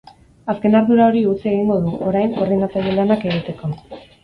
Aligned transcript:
Azken 0.53 0.77
ardura 0.79 1.09
hori 1.09 1.21
utzi 1.33 1.51
egingo 1.51 1.77
du, 1.85 1.93
orain, 2.07 2.35
koordinatzaile 2.39 2.99
lanak 3.03 3.31
egiteko. 3.31 3.73